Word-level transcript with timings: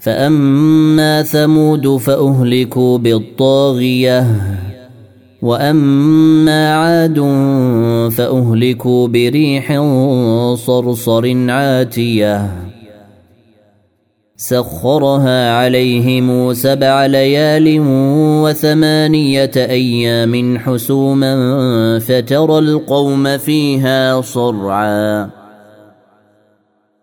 فأما 0.00 1.22
ثمود 1.22 1.96
فأهلكوا 1.96 2.98
بالطاغية 2.98 4.26
وأما 5.42 6.74
عاد 6.74 7.18
فأهلكوا 8.12 9.08
بريح 9.08 9.72
صرصر 10.54 11.50
عاتية 11.50 12.52
سخرها 14.36 15.52
عليهم 15.58 16.52
سبع 16.54 17.06
ليال 17.06 17.76
وثمانية 18.44 19.50
أيام 19.56 20.58
حسوما 20.58 21.98
فترى 21.98 22.58
القوم 22.58 23.38
فيها 23.38 24.20
صرعاً 24.20 25.39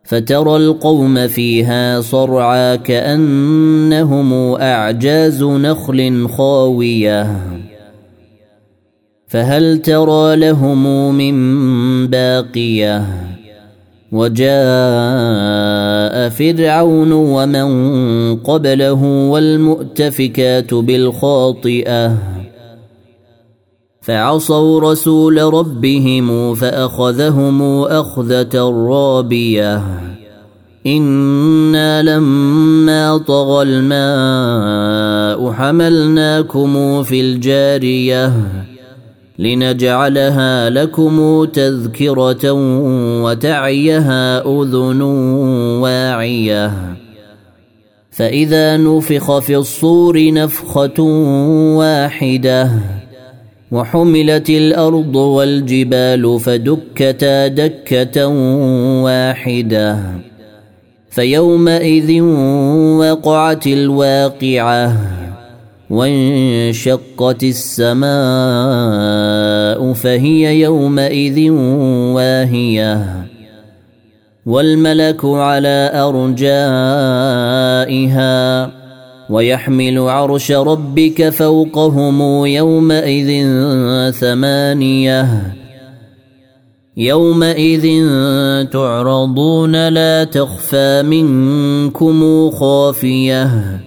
فترى 0.08 0.56
القوم 0.56 1.28
فيها 1.28 2.02
صرعى 2.02 2.78
كانهم 2.78 4.34
اعجاز 4.54 5.44
نخل 5.44 6.28
خاويه 6.30 7.38
فهل 9.28 9.78
ترى 9.78 10.36
لهم 10.36 11.16
من 11.16 12.08
باقيه 12.08 13.06
وجاء 14.12 16.30
فرعون 16.30 17.12
ومن 17.12 17.66
قبله 18.36 19.03
والمؤتفكات 19.30 20.74
بالخاطئه 20.74 22.14
فعصوا 24.08 24.81
رسول 24.91 25.44
ربهم 25.53 26.55
فاخذهم 26.55 27.61
اخذه 27.83 28.58
رابيه 28.88 29.83
انا 30.88 32.02
لما 32.02 33.17
طغى 33.17 33.66
الماء 33.69 35.52
حملناكم 35.52 37.03
في 37.03 37.22
الجاريه 37.22 38.33
لنجعلها 39.39 40.69
لكم 40.69 41.44
تذكره 41.45 42.52
وتعيها 43.23 44.39
اذن 44.61 45.02
واعيه 45.81 46.73
فاذا 48.11 48.78
نفخ 48.78 49.38
في 49.39 49.55
الصور 49.58 50.31
نفخه 50.33 51.02
واحده 51.78 52.69
وحملت 53.72 54.50
الارض 54.50 55.16
والجبال 55.16 56.40
فدكتا 56.40 57.48
دكه 57.48 58.28
واحده 59.04 60.00
فيومئذ 61.09 62.22
وقعت 63.00 63.68
الواقعه 63.68 64.98
وانشقت 65.90 67.44
السماء 67.44 69.94
فهي 69.94 70.62
يومئذ 70.62 71.50
واهيه 72.14 73.25
والملك 74.46 75.25
على 75.25 75.91
ارجائها 75.94 78.72
ويحمل 79.30 80.00
عرش 80.00 80.52
ربك 80.52 81.30
فوقهم 81.30 82.46
يومئذ 82.46 83.46
ثمانيه 84.12 85.54
يومئذ 86.98 87.88
تعرضون 88.72 89.88
لا 89.88 90.24
تخفى 90.24 91.02
منكم 91.04 92.50
خافيه 92.52 93.80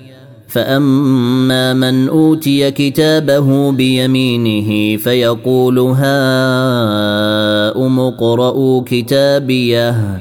فاما 0.48 1.72
من 1.74 2.08
اوتي 2.08 2.70
كتابه 2.70 3.72
بيمينه 3.72 4.96
فيقول 5.00 5.78
هاؤم 5.78 8.00
اقرءوا 8.00 8.82
كتابيه 8.86 10.20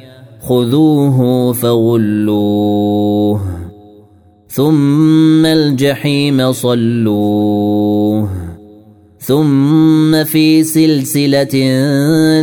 خذوه 0.47 1.53
فغلوه 1.53 3.41
ثم 4.47 5.45
الجحيم 5.45 6.51
صلوه 6.51 8.29
ثم 9.19 10.23
في 10.23 10.63
سلسله 10.63 11.55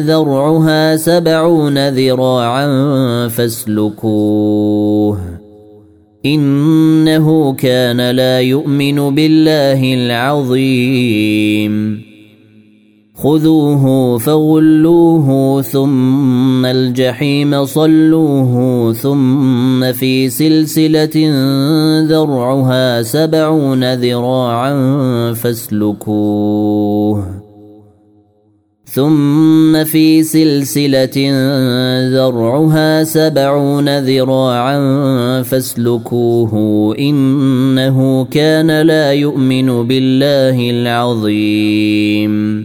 ذرعها 0.06 0.96
سبعون 0.96 1.88
ذراعا 1.88 2.68
فاسلكوه 3.28 5.18
انه 6.26 7.52
كان 7.52 8.10
لا 8.10 8.40
يؤمن 8.40 9.14
بالله 9.14 9.94
العظيم 9.94 12.02
خذوه 13.14 14.18
فغلوه 14.18 15.62
ثم 15.62 16.47
الجحيم 16.84 17.64
صلوه 17.64 18.92
ثم 18.92 19.92
في 19.92 20.28
سلسلة 20.30 21.32
ذرعها 22.06 23.02
سبعون 23.02 23.94
ذراعا 23.94 24.72
فاسلكوه 25.32 27.26
ثم 28.92 29.84
في 29.84 30.22
سلسلة 30.22 31.30
ذرعها 32.12 33.04
سبعون 33.04 33.98
ذراعا 33.98 34.78
فاسلكوه 35.42 36.94
إنه 36.98 38.24
كان 38.24 38.70
لا 38.80 39.12
يؤمن 39.12 39.88
بالله 39.88 40.70
العظيم 40.70 42.64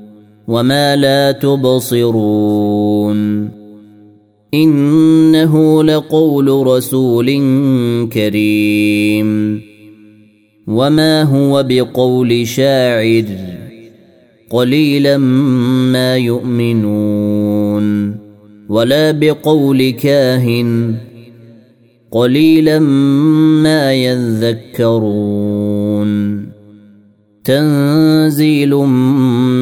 وما 0.51 0.95
لا 0.95 1.31
تبصرون 1.31 3.49
انه 4.53 5.83
لقول 5.83 6.67
رسول 6.67 7.29
كريم 8.13 9.61
وما 10.67 11.23
هو 11.23 11.65
بقول 11.69 12.47
شاعر 12.47 13.25
قليلا 14.49 15.17
ما 15.91 16.17
يؤمنون 16.17 18.15
ولا 18.69 19.11
بقول 19.11 19.89
كاهن 19.89 20.95
قليلا 22.11 22.79
ما 23.63 23.93
يذكرون 23.93 26.41
تنزيل 27.43 28.73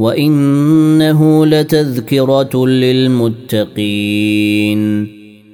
وانه 0.00 1.46
لتذكره 1.46 2.66
للمتقين 2.66 5.06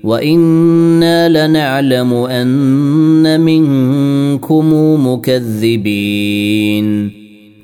وانا 0.05 1.47
لنعلم 1.49 2.13
ان 2.13 3.41
منكم 3.41 4.67
مكذبين 5.07 7.11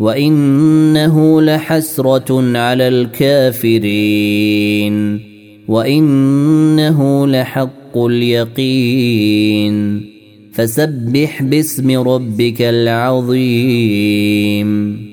وانه 0.00 1.42
لحسره 1.42 2.58
على 2.58 2.88
الكافرين 2.88 5.20
وانه 5.68 7.26
لحق 7.26 7.98
اليقين 7.98 10.06
فسبح 10.52 11.42
باسم 11.42 11.98
ربك 12.00 12.62
العظيم 12.62 15.11